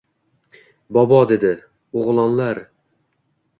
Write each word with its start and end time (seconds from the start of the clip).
Bobo 0.97 1.19
dedi: 1.33 1.53
-O‘g‘lonlar 1.93 2.65